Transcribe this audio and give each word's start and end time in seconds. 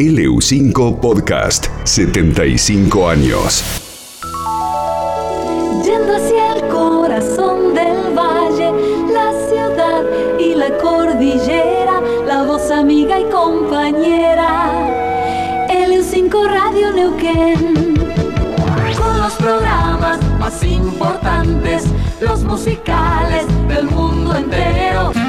LU5 0.00 0.98
Podcast, 0.98 1.66
75 1.84 3.06
años. 3.06 3.62
Yendo 5.84 6.16
hacia 6.16 6.54
el 6.54 6.68
corazón 6.68 7.74
del 7.74 8.16
valle, 8.16 8.72
la 9.12 9.30
ciudad 9.46 10.02
y 10.38 10.54
la 10.54 10.78
cordillera, 10.78 12.00
la 12.26 12.44
voz 12.44 12.70
amiga 12.70 13.20
y 13.20 13.24
compañera. 13.24 14.88
LU5 15.68 16.48
Radio 16.48 16.92
Neuquén. 16.92 17.74
Con 18.96 19.18
los 19.18 19.34
programas 19.34 20.18
más 20.38 20.64
importantes, 20.64 21.84
los 22.22 22.42
musicales 22.42 23.44
del 23.68 23.84
mundo 23.90 24.34
entero. 24.34 25.19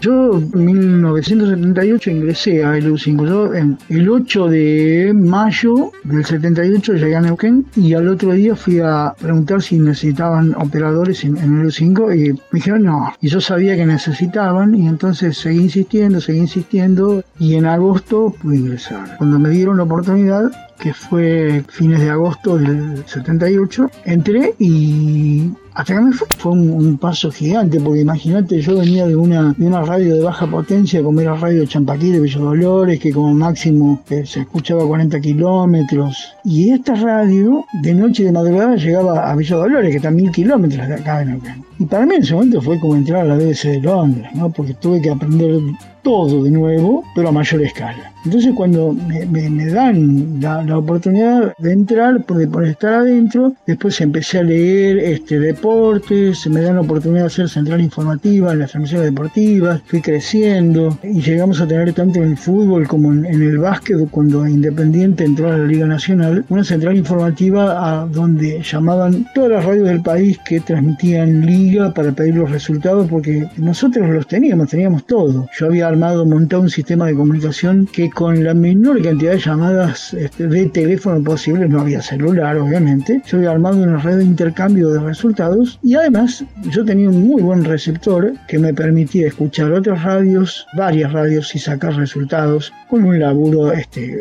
Yo 0.00 0.38
en 0.38 0.64
1978 0.64 2.10
ingresé 2.10 2.64
a 2.64 2.76
LU5. 2.76 3.28
Yo 3.28 3.54
en 3.54 3.78
el 3.90 4.08
8 4.08 4.48
de 4.48 5.12
mayo 5.14 5.92
del 6.04 6.24
78 6.24 6.94
llegué 6.94 7.16
a 7.16 7.20
Neuquén 7.20 7.66
y 7.76 7.92
al 7.92 8.08
otro 8.08 8.32
día 8.32 8.56
fui 8.56 8.80
a 8.80 9.14
preguntar 9.20 9.60
si 9.60 9.78
necesitaban 9.78 10.54
operadores 10.54 11.22
en, 11.24 11.36
en 11.36 11.62
LU5 11.62 12.16
y 12.16 12.32
me 12.32 12.38
dijeron 12.50 12.84
no. 12.84 13.12
Y 13.20 13.28
yo 13.28 13.42
sabía 13.42 13.76
que 13.76 13.84
necesitaban 13.84 14.74
y 14.74 14.86
entonces 14.86 15.36
seguí 15.36 15.60
insistiendo, 15.60 16.20
seguí 16.20 16.38
insistiendo 16.38 17.22
y 17.38 17.56
en 17.56 17.66
agosto 17.66 18.34
pude 18.40 18.56
ingresar. 18.56 19.16
Cuando 19.18 19.38
me 19.38 19.50
dieron 19.50 19.76
la 19.76 19.82
oportunidad, 19.82 20.50
que 20.80 20.94
fue 20.94 21.64
fines 21.68 22.00
de 22.00 22.10
agosto 22.10 22.56
del 22.56 23.04
78, 23.06 23.90
entré 24.04 24.54
y 24.58 25.50
hasta 25.74 25.94
que 25.94 26.00
me 26.00 26.12
fue, 26.12 26.26
fue 26.36 26.52
un, 26.52 26.98
paso 26.98 27.30
gigante, 27.30 27.78
porque 27.80 28.00
imagínate, 28.00 28.60
yo 28.60 28.78
venía 28.78 29.06
de 29.06 29.16
una, 29.16 29.54
de 29.56 29.66
una 29.66 29.82
radio 29.82 30.16
de 30.16 30.22
baja 30.22 30.46
potencia, 30.46 31.02
como 31.02 31.20
era 31.20 31.36
Radio 31.36 31.64
Champaquí 31.64 32.10
de 32.10 32.28
Dolores, 32.30 32.98
que 32.98 33.12
como 33.12 33.32
máximo 33.32 34.02
eh, 34.10 34.24
se 34.26 34.40
escuchaba 34.40 34.82
a 34.82 34.86
40 34.86 35.20
kilómetros. 35.20 36.34
Y 36.44 36.70
esta 36.70 36.94
radio, 36.94 37.64
de 37.82 37.94
noche 37.94 38.24
de 38.24 38.32
madrugada, 38.32 38.76
llegaba 38.76 39.30
a 39.30 39.36
Villa 39.36 39.56
Dolores, 39.56 39.90
que 39.90 39.96
está 39.96 40.08
a 40.08 40.12
mil 40.12 40.30
kilómetros 40.30 40.88
de 40.88 40.94
acá 40.94 41.20
de 41.20 41.26
Neuquén. 41.26 41.69
Y 41.80 41.86
para 41.86 42.04
mí 42.04 42.14
en 42.14 42.22
ese 42.22 42.34
momento 42.34 42.60
fue 42.60 42.78
como 42.78 42.94
entrar 42.94 43.22
a 43.22 43.24
la 43.24 43.36
BBC 43.36 43.68
de 43.68 43.80
Londres, 43.80 44.28
¿no? 44.34 44.50
Porque 44.50 44.74
tuve 44.74 45.00
que 45.00 45.08
aprender 45.08 45.62
todo 46.02 46.44
de 46.44 46.50
nuevo, 46.50 47.04
pero 47.14 47.28
a 47.28 47.32
mayor 47.32 47.62
escala. 47.62 48.12
Entonces 48.24 48.52
cuando 48.54 48.92
me, 48.92 49.24
me, 49.24 49.48
me 49.48 49.66
dan 49.66 50.40
la, 50.40 50.62
la, 50.62 50.76
oportunidad 50.76 51.54
de 51.56 51.72
entrar, 51.72 52.22
por, 52.24 52.66
estar 52.66 52.92
adentro, 52.92 53.54
después 53.66 53.98
empecé 54.02 54.40
a 54.40 54.42
leer 54.42 54.98
este, 54.98 55.40
deportes, 55.40 56.46
me 56.48 56.60
dan 56.60 56.74
la 56.74 56.82
oportunidad 56.82 57.22
de 57.22 57.26
hacer 57.28 57.48
central 57.48 57.80
informativa 57.80 58.52
en 58.52 58.58
las 58.58 58.72
transmisiones 58.72 59.06
deportivas, 59.06 59.80
fui 59.86 60.02
creciendo 60.02 60.98
y 61.02 61.22
llegamos 61.22 61.62
a 61.62 61.66
tener 61.66 61.94
tanto 61.94 62.18
en 62.18 62.32
el 62.32 62.36
fútbol 62.36 62.86
como 62.86 63.10
en, 63.10 63.24
en 63.24 63.40
el 63.42 63.58
básquet, 63.58 63.96
cuando 64.10 64.46
Independiente 64.46 65.24
entró 65.24 65.48
a 65.48 65.56
la 65.56 65.64
Liga 65.64 65.86
Nacional, 65.86 66.44
una 66.50 66.64
central 66.64 66.96
informativa 66.96 68.02
a 68.02 68.06
donde 68.06 68.62
llamaban 68.62 69.26
todas 69.34 69.50
las 69.50 69.64
radios 69.64 69.88
del 69.88 70.02
país 70.02 70.38
que 70.46 70.60
transmitían 70.60 71.46
para 71.94 72.12
pedir 72.12 72.36
los 72.36 72.50
resultados, 72.50 73.08
porque 73.08 73.46
nosotros 73.56 74.08
los 74.08 74.26
teníamos, 74.26 74.70
teníamos 74.70 75.06
todo. 75.06 75.48
Yo 75.58 75.66
había 75.66 75.88
armado, 75.88 76.26
montado 76.26 76.62
un 76.62 76.70
sistema 76.70 77.06
de 77.06 77.14
comunicación 77.14 77.88
que 77.92 78.10
con 78.10 78.42
la 78.44 78.54
menor 78.54 79.02
cantidad 79.02 79.32
de 79.32 79.38
llamadas 79.38 80.14
este, 80.14 80.46
de 80.48 80.66
teléfono 80.66 81.22
posible, 81.22 81.68
no 81.68 81.80
había 81.80 82.02
celular 82.02 82.58
obviamente, 82.58 83.22
yo 83.26 83.38
había 83.38 83.50
armado 83.50 83.82
una 83.82 83.98
red 83.98 84.18
de 84.18 84.24
intercambio 84.24 84.90
de 84.90 85.00
resultados 85.00 85.78
y 85.82 85.94
además 85.94 86.44
yo 86.70 86.84
tenía 86.84 87.08
un 87.08 87.26
muy 87.26 87.42
buen 87.42 87.64
receptor 87.64 88.32
que 88.48 88.58
me 88.58 88.74
permitía 88.74 89.28
escuchar 89.28 89.72
otras 89.72 90.02
radios, 90.02 90.66
varias 90.76 91.12
radios 91.12 91.54
y 91.54 91.58
sacar 91.58 91.94
resultados 91.94 92.72
con 92.88 93.04
un 93.04 93.18
laburo 93.18 93.72
este, 93.72 94.20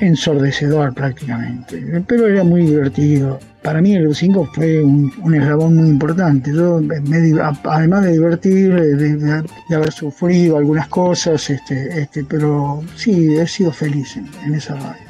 ensordecedor 0.00 0.94
prácticamente, 0.94 2.02
pero 2.06 2.26
era 2.26 2.44
muy 2.44 2.62
divertido 2.62 3.38
para 3.62 3.80
mí 3.80 3.94
el 3.94 4.14
5 4.14 4.50
fue 4.54 4.82
un, 4.82 5.12
un, 5.22 5.34
eslabón 5.34 5.76
muy 5.76 5.88
importante. 5.88 6.52
Yo, 6.52 6.80
me, 6.80 6.96
además 7.64 8.04
de 8.04 8.12
divertir, 8.12 8.74
de, 8.74 8.94
de, 8.96 9.16
de, 9.16 9.76
haber 9.76 9.92
sufrido 9.92 10.56
algunas 10.56 10.88
cosas, 10.88 11.50
este, 11.50 12.00
este, 12.00 12.24
pero 12.24 12.82
sí, 12.96 13.36
he 13.36 13.46
sido 13.46 13.70
feliz 13.72 14.16
en 14.16 14.54
esa 14.54 14.74
radio. 14.76 15.09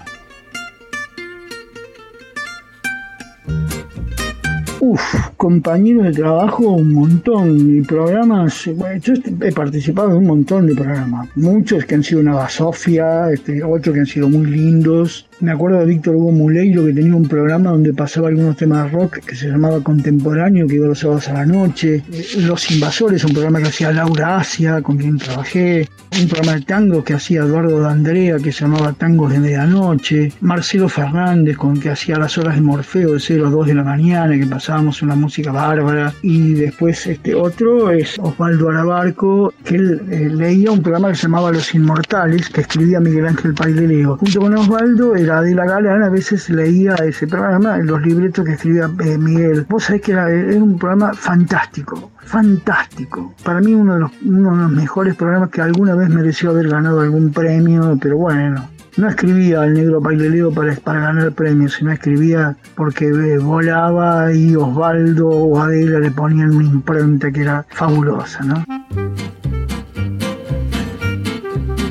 Uf, 4.92 5.14
compañeros 5.36 6.02
de 6.06 6.12
trabajo, 6.12 6.72
un 6.72 6.92
montón. 6.92 7.76
Y 7.76 7.80
programas, 7.82 8.64
yo 8.64 9.14
he 9.40 9.52
participado 9.52 10.10
en 10.10 10.16
un 10.16 10.26
montón 10.26 10.66
de 10.66 10.74
programas. 10.74 11.28
Muchos 11.36 11.84
que 11.84 11.94
han 11.94 12.02
sido 12.02 12.20
una 12.20 12.34
basofia, 12.34 13.30
este, 13.30 13.62
otros 13.62 13.94
que 13.94 14.00
han 14.00 14.06
sido 14.06 14.28
muy 14.28 14.46
lindos. 14.46 15.28
Me 15.38 15.52
acuerdo 15.52 15.78
de 15.78 15.86
Víctor 15.86 16.16
Hugo 16.16 16.32
Muleiro 16.32 16.84
que 16.84 16.92
tenía 16.92 17.14
un 17.14 17.28
programa 17.28 17.70
donde 17.70 17.94
pasaba 17.94 18.28
algunos 18.28 18.56
temas 18.56 18.90
de 18.90 18.98
rock 18.98 19.20
que 19.20 19.36
se 19.36 19.48
llamaba 19.48 19.80
Contemporáneo, 19.80 20.66
que 20.66 20.74
iba 20.74 20.88
los 20.88 20.98
sábados 20.98 21.28
a 21.28 21.34
la 21.34 21.46
noche. 21.46 22.02
Los 22.38 22.68
Invasores, 22.72 23.24
un 23.24 23.32
programa 23.32 23.60
que 23.60 23.68
hacía 23.68 23.92
Laura 23.92 24.38
Asia, 24.38 24.82
con 24.82 24.98
quien 24.98 25.18
trabajé. 25.18 25.88
Un 26.20 26.26
programa 26.26 26.56
de 26.56 26.62
tango 26.62 27.04
que 27.04 27.14
hacía 27.14 27.42
Eduardo 27.42 27.78
D'Andrea, 27.78 28.38
que 28.38 28.50
se 28.50 28.64
llamaba 28.64 28.92
Tangos 28.92 29.32
de 29.32 29.38
Medianoche. 29.38 30.32
Marcelo 30.40 30.88
Fernández, 30.88 31.56
con 31.56 31.78
que 31.78 31.90
hacía 31.90 32.18
las 32.18 32.36
horas 32.36 32.56
de 32.56 32.60
Morfeo 32.60 33.12
de 33.12 33.20
0 33.20 33.46
a 33.46 33.50
2 33.50 33.68
de 33.68 33.74
la 33.74 33.84
mañana, 33.84 34.36
que 34.36 34.46
una 34.80 35.14
música 35.14 35.52
bárbara. 35.52 36.12
Y 36.22 36.54
después 36.54 37.06
este 37.06 37.34
otro 37.34 37.90
es 37.90 38.18
Osvaldo 38.18 38.70
Arabarco, 38.70 39.52
que 39.64 39.76
él 39.76 40.00
eh, 40.10 40.28
leía 40.30 40.70
un 40.70 40.82
programa 40.82 41.08
que 41.08 41.16
se 41.16 41.22
llamaba 41.22 41.52
Los 41.52 41.74
Inmortales, 41.74 42.48
que 42.48 42.62
escribía 42.62 43.00
Miguel 43.00 43.26
Ángel 43.26 43.54
Paileleo. 43.54 44.16
Junto 44.16 44.40
con 44.40 44.56
Osvaldo 44.56 45.16
era 45.16 45.42
de 45.42 45.54
la 45.54 45.64
Galán 45.64 46.02
a 46.02 46.08
veces 46.08 46.48
leía 46.50 46.94
ese 46.94 47.26
programa 47.26 47.78
los 47.78 48.00
libretos 48.02 48.44
que 48.44 48.52
escribía 48.52 48.90
eh, 49.04 49.18
Miguel. 49.18 49.66
Vos 49.68 49.84
sabés 49.84 50.02
que 50.02 50.12
era, 50.12 50.30
era, 50.30 50.62
un 50.62 50.78
programa 50.78 51.12
fantástico, 51.14 52.12
fantástico. 52.24 53.34
Para 53.44 53.60
mí 53.60 53.74
uno 53.74 53.94
de, 53.94 54.00
los, 54.00 54.10
uno 54.24 54.56
de 54.56 54.62
los 54.62 54.72
mejores 54.72 55.14
programas 55.14 55.50
que 55.50 55.60
alguna 55.60 55.94
vez 55.94 56.08
mereció 56.08 56.50
haber 56.50 56.68
ganado 56.68 57.00
algún 57.00 57.32
premio, 57.32 57.98
pero 58.00 58.16
bueno, 58.16 58.68
no 58.96 59.08
escribía 59.08 59.62
al 59.62 59.74
negro 59.74 60.00
Paileleo 60.00 60.52
para, 60.52 60.74
para 60.76 61.00
ganar 61.00 61.32
premios, 61.32 61.74
sino 61.74 61.92
escribía 61.92 62.56
porque 62.74 63.06
eh, 63.06 63.38
volaba 63.38 64.32
y 64.32 64.56
Osvaldo 64.56 65.28
o 65.28 65.60
Adela 65.60 66.00
le 66.00 66.10
ponían 66.10 66.50
una 66.50 66.64
impronta 66.64 67.30
que 67.30 67.42
era 67.42 67.64
fabulosa, 67.70 68.42
¿no? 68.42 68.64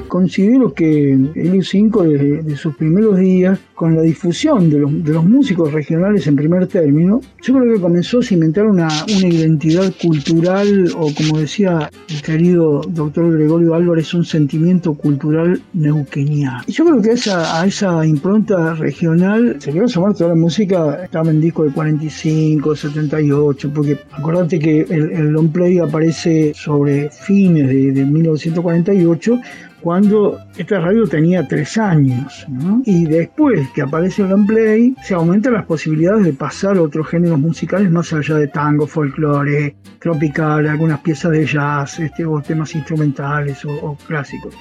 Considero 0.09 0.73
que 0.73 1.13
el 1.13 1.33
I5 1.33 2.03
desde 2.03 2.43
de 2.43 2.57
sus 2.57 2.75
primeros 2.75 3.17
días, 3.17 3.59
con 3.75 3.95
la 3.95 4.01
difusión 4.01 4.69
de 4.69 4.79
los, 4.79 5.03
de 5.03 5.13
los, 5.13 5.23
músicos 5.23 5.71
regionales 5.71 6.27
en 6.27 6.35
primer 6.35 6.67
término, 6.67 7.21
yo 7.41 7.53
creo 7.53 7.75
que 7.75 7.79
comenzó 7.79 8.19
a 8.19 8.23
cimentar 8.23 8.65
una, 8.65 8.89
una 9.17 9.27
identidad 9.27 9.93
cultural 10.01 10.91
o 10.97 11.13
como 11.13 11.39
decía 11.39 11.89
el 12.09 12.21
querido 12.21 12.81
doctor 12.89 13.31
Gregorio 13.31 13.75
Álvarez, 13.75 14.13
un 14.13 14.25
sentimiento 14.25 14.95
cultural 14.95 15.61
neuqueniano. 15.73 16.63
Y 16.67 16.73
yo 16.73 16.85
creo 16.85 17.01
que 17.01 17.11
esa, 17.11 17.61
a 17.61 17.65
esa 17.67 18.05
impronta 18.05 18.73
regional 18.73 19.57
se 19.59 19.71
quedó 19.71 19.87
sumar 19.87 20.13
toda 20.13 20.31
la 20.31 20.35
música, 20.35 21.03
estaba 21.03 21.29
en 21.29 21.39
disco 21.39 21.63
de 21.63 21.71
45, 21.71 22.75
78, 22.75 23.71
porque 23.73 23.99
acordate 24.11 24.59
que 24.59 24.81
el, 24.81 25.11
el 25.11 25.27
long 25.29 25.51
play 25.51 25.77
aparece 25.77 26.51
sobre 26.55 27.09
fines 27.11 27.67
de, 27.67 27.91
de 27.91 28.05
1948 28.05 29.39
cuando 29.81 30.37
esta 30.57 30.79
radio 30.79 31.07
tenía 31.07 31.47
tres 31.47 31.77
años. 31.77 32.45
¿no? 32.49 32.81
Y 32.85 33.05
después 33.05 33.69
que 33.71 33.81
aparece 33.81 34.23
el 34.23 34.45
play, 34.45 34.95
se 35.03 35.13
aumentan 35.13 35.53
las 35.53 35.65
posibilidades 35.65 36.25
de 36.25 36.33
pasar 36.33 36.77
a 36.77 36.81
otros 36.81 37.07
géneros 37.07 37.39
musicales 37.39 37.91
más 37.91 38.11
allá 38.13 38.35
de 38.35 38.47
tango, 38.47 38.87
folclore, 38.87 39.75
tropical, 39.99 40.67
algunas 40.67 40.99
piezas 41.01 41.31
de 41.31 41.45
jazz, 41.45 41.99
este, 41.99 42.25
o 42.25 42.41
temas 42.41 42.75
instrumentales 42.75 43.63
o, 43.65 43.71
o 43.71 43.97
clásicos 44.07 44.55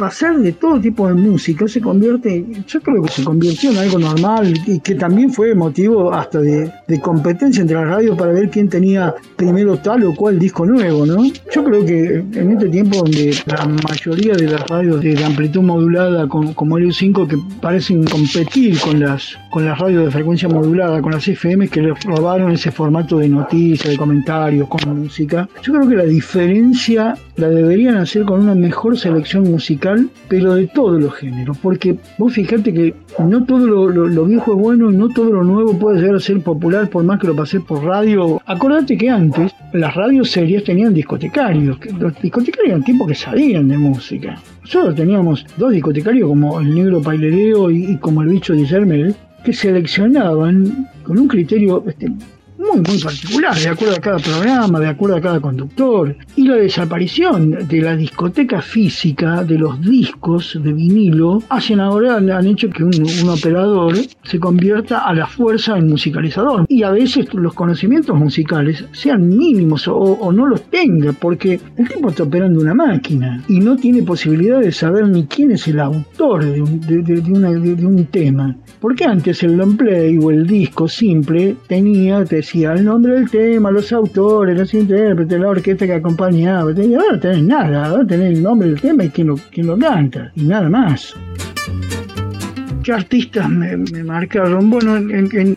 pasar 0.00 0.38
de 0.38 0.52
todo 0.52 0.80
tipo 0.80 1.06
de 1.08 1.12
música 1.12 1.68
se 1.68 1.78
convierte, 1.78 2.42
yo 2.66 2.80
creo 2.80 3.02
que 3.02 3.12
se 3.12 3.22
convirtió 3.22 3.70
en 3.70 3.76
algo 3.76 3.98
normal 3.98 4.54
y 4.66 4.80
que 4.80 4.94
también 4.94 5.30
fue 5.30 5.54
motivo 5.54 6.10
hasta 6.10 6.40
de, 6.40 6.72
de 6.88 7.00
competencia 7.02 7.60
entre 7.60 7.76
las 7.76 7.86
radios 7.86 8.16
para 8.16 8.32
ver 8.32 8.48
quién 8.48 8.70
tenía 8.70 9.14
primero 9.36 9.76
tal 9.76 10.04
o 10.04 10.14
cual 10.14 10.38
disco 10.38 10.64
nuevo, 10.64 11.04
¿no? 11.04 11.22
Yo 11.52 11.62
creo 11.64 11.84
que 11.84 12.24
en 12.32 12.52
este 12.52 12.70
tiempo 12.70 12.96
donde 12.96 13.36
la 13.44 13.66
mayoría 13.66 14.32
de 14.32 14.46
las 14.46 14.66
radios 14.68 15.02
de 15.02 15.22
amplitud 15.22 15.60
modulada 15.60 16.26
como, 16.26 16.54
como 16.54 16.78
el 16.78 16.94
5 16.94 17.28
que 17.28 17.36
parecen 17.60 18.02
competir 18.04 18.80
con 18.80 19.00
las, 19.00 19.36
con 19.50 19.66
las 19.66 19.78
radios 19.78 20.06
de 20.06 20.10
frecuencia 20.10 20.48
modulada, 20.48 21.02
con 21.02 21.12
las 21.12 21.28
FM 21.28 21.68
que 21.68 21.82
les 21.82 22.02
robaron 22.04 22.52
ese 22.52 22.70
formato 22.70 23.18
de 23.18 23.28
noticias, 23.28 23.90
de 23.90 23.98
comentarios, 23.98 24.66
con 24.66 24.80
música, 24.98 25.46
yo 25.62 25.74
creo 25.74 25.86
que 25.86 25.96
la 25.96 26.04
diferencia 26.04 27.14
la 27.36 27.48
deberían 27.48 27.98
hacer 27.98 28.24
con 28.24 28.40
una 28.40 28.54
mejor 28.54 28.98
selección 28.98 29.44
musical 29.44 29.89
pero 30.28 30.54
de 30.54 30.66
todos 30.68 31.00
los 31.00 31.14
géneros, 31.14 31.58
porque 31.58 31.98
vos 32.18 32.32
fijate 32.32 32.72
que 32.72 32.94
no 33.18 33.44
todo 33.44 33.66
lo, 33.66 34.24
viejo 34.24 34.52
es 34.52 34.58
bueno 34.58 34.90
y 34.90 34.96
no 34.96 35.08
todo 35.08 35.30
lo 35.30 35.44
nuevo 35.44 35.78
puede 35.78 36.00
llegar 36.00 36.16
a 36.16 36.20
ser 36.20 36.40
popular 36.40 36.88
por 36.88 37.04
más 37.04 37.20
que 37.20 37.26
lo 37.26 37.36
pasé 37.36 37.60
por 37.60 37.84
radio. 37.84 38.40
Acordate 38.46 38.96
que 38.96 39.08
antes 39.08 39.52
las 39.72 39.94
radios 39.94 40.30
serias 40.30 40.64
tenían 40.64 40.94
discotecarios, 40.94 41.78
los 41.98 42.20
discotecarios 42.20 42.68
eran 42.68 42.84
tipos 42.84 43.06
que 43.08 43.14
sabían 43.14 43.68
de 43.68 43.78
música. 43.78 44.36
Nosotros 44.62 44.94
teníamos 44.94 45.46
dos 45.56 45.72
discotecarios 45.72 46.28
como 46.28 46.60
el 46.60 46.74
negro 46.74 47.00
Pailereo 47.00 47.70
y, 47.70 47.96
como 47.96 48.22
el 48.22 48.28
bicho 48.28 48.54
de 48.54 49.14
que 49.44 49.52
seleccionaban 49.52 50.88
con 51.02 51.18
un 51.18 51.26
criterio 51.26 51.82
este, 51.86 52.12
muy, 52.60 52.82
muy 52.86 52.98
particular, 52.98 53.56
de 53.56 53.68
acuerdo 53.68 53.94
a 53.94 54.00
cada 54.00 54.18
programa, 54.18 54.78
de 54.78 54.88
acuerdo 54.88 55.16
a 55.16 55.20
cada 55.20 55.40
conductor. 55.40 56.14
Y 56.36 56.46
la 56.46 56.56
desaparición 56.56 57.66
de 57.66 57.80
la 57.80 57.96
discoteca 57.96 58.60
física, 58.60 59.42
de 59.44 59.58
los 59.58 59.80
discos 59.80 60.58
de 60.62 60.72
vinilo, 60.72 61.42
hacen 61.48 61.80
ahora, 61.80 62.16
han 62.16 62.46
hecho 62.46 62.68
que 62.68 62.84
un, 62.84 63.00
operador 63.28 63.96
se 64.22 64.38
convierta 64.38 65.06
a 65.06 65.14
la 65.14 65.26
fuerza 65.26 65.78
en 65.78 65.88
musicalizador. 65.88 66.66
Y 66.68 66.82
a 66.82 66.90
veces 66.90 67.32
los 67.32 67.54
conocimientos 67.54 68.16
musicales 68.16 68.84
sean 68.92 69.28
mínimos 69.28 69.88
o, 69.88 70.30
no 70.32 70.46
los 70.46 70.62
tenga, 70.64 71.12
porque 71.12 71.60
el 71.76 71.88
tipo 71.88 72.10
está 72.10 72.24
operando 72.24 72.60
una 72.60 72.74
máquina 72.74 73.42
y 73.48 73.60
no 73.60 73.76
tiene 73.76 74.02
posibilidad 74.02 74.60
de 74.60 74.72
saber 74.72 75.08
ni 75.08 75.24
quién 75.24 75.52
es 75.52 75.66
el 75.68 75.80
autor 75.80 76.44
de 76.44 76.60
un, 76.60 76.80
de, 76.80 77.86
un 77.86 78.04
tema. 78.06 78.56
Porque 78.80 79.04
antes 79.04 79.42
el 79.42 79.56
long 79.56 79.76
play 79.76 80.18
o 80.18 80.30
el 80.30 80.46
disco 80.46 80.88
simple 80.88 81.56
tenía, 81.66 82.24
el 82.54 82.84
nombre 82.84 83.14
del 83.14 83.30
tema, 83.30 83.70
los 83.70 83.92
autores, 83.92 84.58
los 84.58 84.74
intérpretes, 84.74 85.40
la 85.40 85.48
orquesta 85.48 85.86
que 85.86 85.94
acompañaba. 85.94 86.72
Y 86.72 86.88
no 86.88 87.20
tenés 87.20 87.42
nada, 87.44 87.86
ahora 87.86 88.06
tenés 88.06 88.36
el 88.36 88.42
nombre 88.42 88.68
del 88.68 88.80
tema 88.80 89.04
y 89.04 89.10
quién 89.10 89.28
lo, 89.28 89.36
lo 89.56 89.78
canta, 89.78 90.32
y 90.34 90.42
nada 90.44 90.68
más. 90.68 91.14
¿Qué 92.82 92.92
artistas 92.92 93.48
me, 93.48 93.76
marcaron? 94.02 94.70
Bueno, 94.70 94.94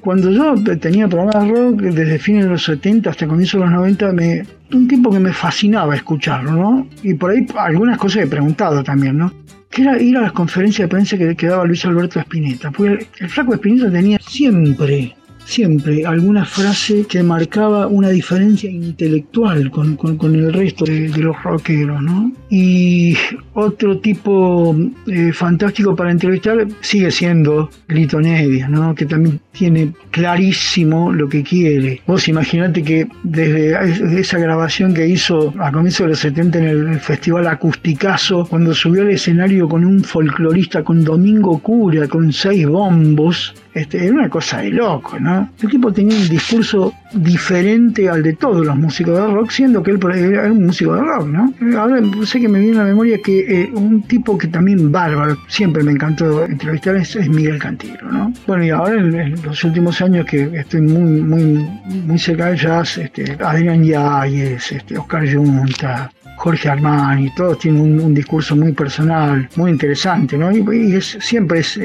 cuando 0.01 0.29
yo 0.29 0.55
tenía 0.77 1.07
programas 1.07 1.49
rock, 1.49 1.81
desde 1.81 2.19
fines 2.19 2.45
de 2.45 2.51
los 2.51 2.63
70 2.63 3.09
hasta 3.09 3.27
comienzos 3.27 3.61
de 3.61 3.65
los 3.65 3.75
90, 3.75 4.11
me, 4.11 4.45
un 4.73 4.87
tipo 4.87 5.09
que 5.09 5.19
me 5.19 5.31
fascinaba 5.31 5.95
escucharlo, 5.95 6.51
¿no? 6.51 6.87
Y 7.01 7.13
por 7.13 7.31
ahí 7.31 7.47
algunas 7.55 7.97
cosas 7.97 8.23
he 8.23 8.27
preguntado 8.27 8.83
también, 8.83 9.17
¿no? 9.17 9.33
que 9.69 9.81
era 9.81 9.99
ir 9.99 10.15
a 10.17 10.21
las 10.21 10.33
conferencias 10.33 10.87
de 10.87 10.87
prensa 10.87 11.17
que, 11.17 11.35
que 11.35 11.47
daba 11.47 11.65
Luis 11.65 11.83
Alberto 11.83 12.19
Spinetta. 12.19 12.69
Porque 12.69 13.07
el 13.17 13.29
flaco 13.29 13.55
Spinetta 13.55 13.89
tenía 13.89 14.19
siempre 14.19 15.15
siempre 15.45 16.05
alguna 16.05 16.45
frase 16.45 17.05
que 17.07 17.21
marcaba 17.23 17.87
una 17.87 18.09
diferencia 18.09 18.69
intelectual 18.69 19.69
con, 19.71 19.97
el 20.35 20.53
resto 20.53 20.85
de, 20.85 21.09
los 21.09 21.41
rockeros, 21.43 22.01
¿no? 22.01 22.31
Y 22.49 23.15
otro 23.53 23.99
tipo 23.99 24.75
eh, 25.07 25.31
fantástico 25.33 25.95
para 25.95 26.11
entrevistar 26.11 26.67
sigue 26.81 27.11
siendo 27.11 27.69
Grito 27.87 28.19
Nevia, 28.19 28.67
¿no? 28.67 28.95
Que 28.95 29.05
también 29.05 29.39
tiene 29.51 29.93
clarísimo 30.11 31.11
lo 31.11 31.29
que 31.29 31.43
quiere. 31.43 32.01
Vos 32.07 32.27
imaginate 32.27 32.83
que 32.83 33.07
desde 33.23 34.19
esa 34.19 34.39
grabación 34.39 34.93
que 34.93 35.07
hizo 35.07 35.53
a 35.59 35.71
comienzos 35.71 36.05
de 36.05 36.09
los 36.09 36.19
70 36.19 36.57
en 36.59 36.65
el 36.65 36.99
Festival 36.99 37.47
Acusticazo, 37.47 38.45
cuando 38.45 38.73
subió 38.73 39.03
al 39.03 39.11
escenario 39.11 39.67
con 39.67 39.85
un 39.85 40.03
folclorista, 40.03 40.83
con 40.83 41.03
Domingo 41.03 41.59
Cura, 41.59 42.07
con 42.07 42.31
seis 42.33 42.67
bombos, 42.67 43.53
este, 43.73 44.05
era 44.05 44.13
una 44.13 44.29
cosa 44.29 44.59
de 44.59 44.69
loco, 44.69 45.19
¿no? 45.19 45.49
El 45.61 45.69
tipo 45.69 45.91
tenía 45.91 46.17
un 46.17 46.29
discurso 46.29 46.93
diferente 47.13 48.09
al 48.09 48.21
de 48.21 48.33
todos 48.33 48.65
los 48.65 48.75
músicos 48.75 49.17
de 49.17 49.27
rock, 49.27 49.49
siendo 49.49 49.81
que 49.81 49.91
él 49.91 49.99
era 50.13 50.51
un 50.51 50.65
músico 50.65 50.95
de 50.95 51.01
rock, 51.01 51.27
¿no? 51.27 51.53
Ahora 51.79 52.01
sé 52.25 52.39
que 52.39 52.47
me 52.47 52.59
viene 52.59 52.77
a 52.77 52.83
la 52.83 52.89
memoria 52.89 53.17
que 53.23 53.63
eh, 53.63 53.71
un 53.73 54.03
tipo 54.03 54.37
que 54.37 54.47
también 54.47 54.91
bárbaro, 54.91 55.37
siempre 55.47 55.83
me 55.83 55.91
encantó 55.91 56.45
entrevistar, 56.45 56.95
es, 56.95 57.17
Miguel 57.29 57.59
Cantiro, 57.59 58.11
¿no? 58.11 58.33
Bueno, 58.45 58.63
y 58.63 58.69
ahora 58.69 58.95
en, 58.95 59.41
los 59.43 59.63
últimos 59.63 60.01
años 60.01 60.25
que 60.25 60.49
estoy 60.53 60.81
muy, 60.81 61.21
muy, 61.21 61.67
muy 62.05 62.19
cerca 62.19 62.47
de 62.47 62.57
jazz, 62.57 62.97
este, 62.97 63.37
Adrián 63.43 63.83
Yáñez, 63.83 64.71
este, 64.71 64.97
Oscar 64.97 65.27
Junta, 65.31 66.11
Jorge 66.37 66.69
Armani, 66.69 67.33
todos 67.35 67.59
tienen 67.59 67.99
un, 67.99 68.13
discurso 68.13 68.55
muy 68.55 68.71
personal, 68.73 69.47
muy 69.55 69.71
interesante, 69.71 70.37
¿no? 70.37 70.51
Y, 70.51 70.95
es, 70.95 71.17
siempre 71.21 71.59
es 71.59 71.79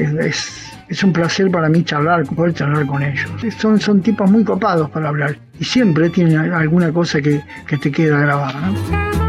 es 0.89 1.03
un 1.03 1.13
placer 1.13 1.49
para 1.51 1.69
mí 1.69 1.83
charlar, 1.83 2.25
poder 2.25 2.53
charlar 2.53 2.85
con 2.87 3.03
ellos. 3.03 3.29
Son, 3.57 3.79
son 3.79 4.01
tipos 4.01 4.29
muy 4.29 4.43
copados 4.43 4.89
para 4.89 5.09
hablar 5.09 5.37
y 5.59 5.63
siempre 5.63 6.09
tienen 6.09 6.37
alguna 6.51 6.91
cosa 6.91 7.21
que, 7.21 7.41
te 7.79 7.91
queda 7.91 8.19
grabada. 8.19 9.28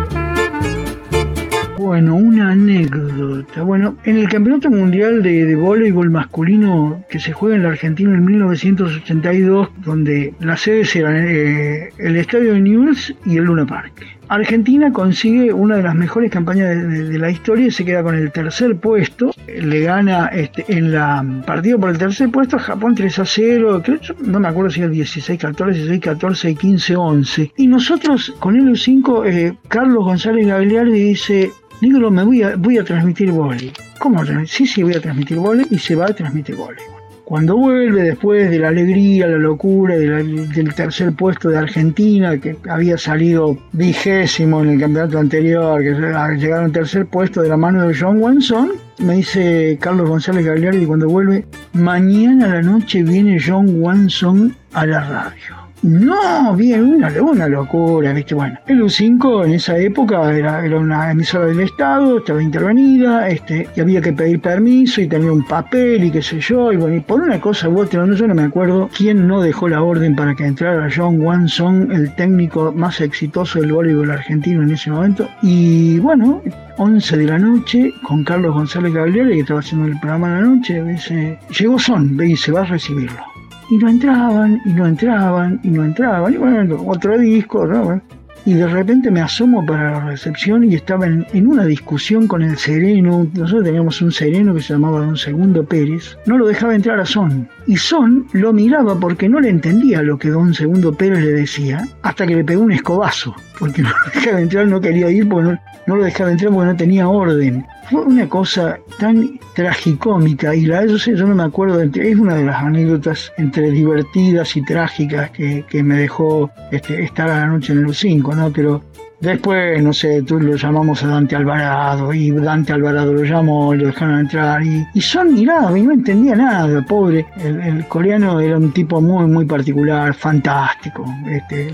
Bueno, 1.90 2.14
una 2.14 2.52
anécdota. 2.52 3.62
Bueno, 3.62 3.96
en 4.04 4.18
el 4.18 4.28
Campeonato 4.28 4.70
Mundial 4.70 5.24
de, 5.24 5.56
Voleibol 5.56 6.08
Masculino 6.08 7.04
que 7.10 7.18
se 7.18 7.32
juega 7.32 7.56
en 7.56 7.64
la 7.64 7.70
Argentina 7.70 8.14
en 8.14 8.24
1982, 8.24 9.70
donde 9.84 10.32
las 10.38 10.60
sedes 10.60 10.94
eran 10.94 11.16
eh, 11.16 11.88
el 11.98 12.14
Estadio 12.14 12.52
de 12.52 12.60
News 12.60 13.12
y 13.26 13.38
el 13.38 13.46
Luna 13.46 13.66
Park. 13.66 14.06
Argentina 14.28 14.92
consigue 14.92 15.52
una 15.52 15.78
de 15.78 15.82
las 15.82 15.96
mejores 15.96 16.30
campañas 16.30 16.68
de, 16.68 17.18
la 17.18 17.32
historia 17.32 17.66
y 17.66 17.72
se 17.72 17.84
queda 17.84 18.04
con 18.04 18.14
el 18.14 18.30
tercer 18.30 18.76
puesto. 18.76 19.32
Le 19.48 19.80
gana 19.80 20.28
este, 20.28 20.64
en 20.68 20.92
la 20.92 21.24
partido 21.44 21.80
por 21.80 21.90
el 21.90 21.98
tercer 21.98 22.30
puesto 22.30 22.54
a 22.54 22.60
Japón 22.60 22.94
3 22.94 23.18
a 23.18 23.24
0. 23.24 23.82
no 24.20 24.38
me 24.38 24.46
acuerdo 24.46 24.70
si 24.70 24.82
era 24.82 24.88
16 24.88 25.40
14, 25.40 25.76
16 25.76 26.00
14 26.00 26.50
y 26.50 26.54
15 26.54 26.94
11. 26.94 27.52
Y 27.56 27.66
nosotros 27.66 28.32
con 28.38 28.54
el 28.54 28.68
U5, 28.68 29.26
eh, 29.26 29.56
Carlos 29.66 30.04
González 30.04 30.46
Gagliardi 30.46 31.08
dice: 31.08 31.50
Negro, 31.80 32.10
me 32.10 32.24
voy 32.24 32.78
a, 32.78 32.84
transmitir 32.84 33.30
volei. 33.32 33.72
¿Cómo? 33.98 34.22
Sí, 34.46 34.66
sí, 34.66 34.82
voy 34.82 34.94
a 34.94 35.00
transmitir 35.00 35.38
volei 35.38 35.66
y 35.70 35.78
se 35.78 35.94
va 35.94 36.06
a 36.06 36.14
transmitir 36.14 36.54
volei. 36.56 36.84
Cuando 37.24 37.56
vuelve 37.56 38.02
después 38.02 38.50
de 38.50 38.58
la 38.58 38.68
alegría, 38.68 39.28
la 39.28 39.38
locura 39.38 39.94
del 39.96 40.74
tercer 40.74 41.12
puesto 41.12 41.48
de 41.48 41.58
Argentina, 41.58 42.36
que 42.38 42.56
había 42.68 42.98
salido 42.98 43.56
vigésimo 43.70 44.62
en 44.62 44.70
el 44.70 44.80
campeonato 44.80 45.18
anterior, 45.20 45.80
que 45.80 45.92
llegaron 45.92 46.64
al 46.64 46.72
tercer 46.72 47.06
puesto 47.06 47.40
de 47.40 47.48
la 47.48 47.56
mano 47.56 47.86
de 47.86 47.96
John 47.96 48.20
Wanson, 48.20 48.72
me 48.98 49.14
dice 49.14 49.78
Carlos 49.80 50.08
González 50.08 50.44
Gagliardi 50.44 50.84
cuando 50.84 51.08
vuelve, 51.08 51.46
mañana 51.72 52.46
a 52.46 52.54
la 52.56 52.62
noche 52.62 53.04
viene 53.04 53.38
John 53.40 53.80
Wanson 53.80 54.56
a 54.72 54.86
la 54.86 55.00
radio. 55.00 55.59
No, 55.82 56.54
bien, 56.56 56.84
una, 56.84 57.48
locura, 57.48 58.12
¿viste? 58.12 58.34
Bueno, 58.34 58.58
el 58.66 58.82
U5 58.82 59.46
en 59.46 59.52
esa 59.52 59.78
época 59.78 60.30
era, 60.30 60.62
era 60.62 60.78
una 60.78 61.10
emisora 61.10 61.46
del 61.46 61.60
Estado, 61.60 62.18
estaba 62.18 62.42
intervenida, 62.42 63.26
este, 63.28 63.66
y 63.74 63.80
había 63.80 64.02
que 64.02 64.12
pedir 64.12 64.42
permiso 64.42 65.00
y 65.00 65.08
tenía 65.08 65.32
un 65.32 65.46
papel 65.46 66.04
y 66.04 66.10
qué 66.10 66.20
sé 66.20 66.38
yo, 66.38 66.70
y 66.70 66.76
bueno, 66.76 66.96
y 66.96 67.00
por 67.00 67.22
una 67.22 67.40
cosa 67.40 67.70
u 67.70 67.80
otra, 67.80 68.04
no, 68.04 68.14
yo 68.14 68.26
no 68.26 68.34
me 68.34 68.42
acuerdo 68.42 68.90
quién 68.94 69.26
no 69.26 69.40
dejó 69.40 69.68
la 69.68 69.82
orden 69.82 70.14
para 70.14 70.34
que 70.34 70.44
entrara 70.44 70.90
John 70.94 71.18
Wanson, 71.18 71.90
el 71.92 72.14
técnico 72.14 72.72
más 72.72 73.00
exitoso 73.00 73.60
del 73.60 73.72
voleibol 73.72 74.10
argentino 74.10 74.62
en 74.62 74.72
ese 74.72 74.90
momento, 74.90 75.30
y 75.40 75.98
bueno, 76.00 76.42
11 76.76 77.16
de 77.16 77.24
la 77.24 77.38
noche, 77.38 77.94
con 78.02 78.22
Carlos 78.22 78.52
González 78.52 78.92
Gabriel, 78.92 79.30
que 79.30 79.40
estaba 79.40 79.60
haciendo 79.60 79.86
el 79.86 79.98
programa 79.98 80.28
de 80.28 80.42
la 80.42 80.46
noche, 80.46 80.82
dice, 80.84 81.38
llegó 81.58 81.78
Son, 81.78 82.18
ve 82.18 82.28
y 82.28 82.36
se 82.36 82.52
va 82.52 82.60
a 82.60 82.64
recibirlo 82.64 83.29
y 83.70 83.78
no 83.78 83.88
entraban, 83.88 84.60
y 84.64 84.70
no 84.70 84.86
entraban, 84.86 85.60
y 85.62 85.68
no 85.68 85.84
entraban, 85.84 86.34
y 86.34 86.36
bueno, 86.36 86.82
otro 86.86 87.16
disco, 87.18 87.66
¿no? 87.66 88.00
Y 88.46 88.54
de 88.54 88.66
repente 88.66 89.10
me 89.10 89.20
asomo 89.20 89.64
para 89.66 89.92
la 89.92 90.00
recepción 90.06 90.64
y 90.64 90.74
estaba 90.74 91.06
en, 91.06 91.46
una 91.46 91.66
discusión 91.66 92.26
con 92.26 92.42
el 92.42 92.56
sereno. 92.56 93.28
Nosotros 93.34 93.64
teníamos 93.64 94.00
un 94.00 94.12
sereno 94.12 94.54
que 94.54 94.62
se 94.62 94.72
llamaba 94.72 95.00
Don 95.00 95.16
Segundo 95.16 95.62
Pérez. 95.64 96.16
No 96.24 96.38
lo 96.38 96.46
dejaba 96.46 96.74
entrar 96.74 96.98
a 96.98 97.04
Son. 97.04 97.48
Y 97.66 97.76
Son 97.76 98.26
lo 98.32 98.54
miraba 98.54 98.98
porque 98.98 99.28
no 99.28 99.40
le 99.40 99.50
entendía 99.50 100.02
lo 100.02 100.18
que 100.18 100.30
Don 100.30 100.54
Segundo 100.54 100.94
Pérez 100.94 101.22
le 101.22 101.32
decía, 101.32 101.86
hasta 102.02 102.26
que 102.26 102.36
le 102.36 102.44
pegó 102.44 102.62
un 102.62 102.72
escobazo. 102.72 103.34
Porque 103.60 103.82
no 103.82 103.90
lo 103.90 104.12
dejaba 104.12 104.40
entrar, 104.40 104.66
no 104.66 104.80
quería 104.80 105.10
ir 105.10 105.28
porque 105.28 105.56
no, 105.86 105.96
lo 105.96 106.02
dejaba 106.02 106.32
entrar 106.32 106.52
porque 106.52 106.66
no 106.66 106.76
tenía 106.76 107.08
orden. 107.08 107.64
Fue 107.88 108.02
una 108.02 108.28
cosa 108.28 108.78
tan 108.98 109.38
tragicómica 109.54 110.54
y 110.54 110.66
la 110.66 110.86
yo, 110.86 110.98
sé, 110.98 111.14
yo 111.14 111.26
no 111.26 111.34
me 111.34 111.44
acuerdo, 111.44 111.80
es 111.80 112.18
una 112.18 112.34
de 112.34 112.44
las 112.44 112.62
anécdotas 112.62 113.32
entre 113.36 113.70
divertidas 113.70 114.56
y 114.56 114.62
trágicas 114.64 115.30
que, 115.30 115.64
que 115.68 115.82
me 115.82 115.96
dejó 115.96 116.50
este, 116.72 117.04
estar 117.04 117.28
a 117.30 117.40
la 117.40 117.46
noche 117.46 117.72
en 117.72 117.86
el 117.86 117.94
5, 117.94 118.34
¿no? 118.34 118.50
Pero 118.50 118.82
Después, 119.20 119.82
no 119.82 119.92
sé, 119.92 120.22
tú 120.22 120.40
lo 120.40 120.56
llamamos 120.56 121.02
a 121.02 121.08
Dante 121.08 121.36
Alvarado 121.36 122.12
y 122.14 122.30
Dante 122.30 122.72
Alvarado 122.72 123.12
lo 123.12 123.22
llamó 123.24 123.74
y 123.74 123.78
lo 123.78 123.86
dejaron 123.86 124.20
entrar 124.20 124.62
y, 124.62 124.86
y 124.94 125.00
Son 125.00 125.34
miraba 125.34 125.78
y 125.78 125.82
no 125.82 125.92
entendía 125.92 126.34
nada, 126.34 126.82
pobre. 126.86 127.26
El, 127.44 127.86
coreano 127.86 128.40
era 128.40 128.56
un 128.56 128.72
tipo 128.72 129.00
muy, 129.00 129.26
muy 129.26 129.44
particular, 129.44 130.14
fantástico, 130.14 131.04
este, 131.28 131.70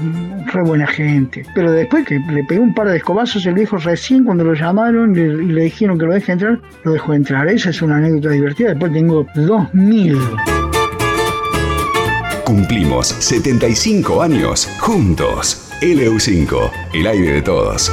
re 0.47 0.63
buena 0.63 0.87
gente. 0.89 1.45
Pero 1.55 1.71
después 1.71 2.05
que 2.05 2.19
le 2.19 2.43
pegó 2.45 2.65
un 2.65 2.75
par 2.75 2.89
de 2.89 2.97
escobazos, 2.97 3.47
el 3.47 3.55
viejo 3.55 3.77
recién 3.77 4.25
cuando 4.25 4.43
lo 4.43 4.55
llamaron 4.55 5.15
y 5.15 5.53
le, 5.53 5.63
dijeron 5.63 5.99
que 5.99 6.07
lo 6.07 6.15
deje 6.15 6.33
entrar, 6.33 6.61
lo 6.83 6.93
dejó 6.93 7.15
entrar. 7.15 7.47
Esa 7.49 7.71
es 7.71 7.81
una 7.81 7.99
anécdota 7.99 8.31
divertida. 8.31 8.71
Después 8.71 8.93
tengo 8.93 9.25
2000. 9.37 10.19
Cumplimos 12.47 13.09
75 13.09 14.23
años 14.23 14.69
juntos. 14.79 15.69
LU5, 15.83 16.71
el 16.95 17.07
aire 17.09 17.33
de 17.33 17.43
todos. 17.43 17.91